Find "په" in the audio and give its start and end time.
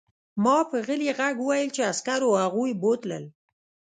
0.69-0.77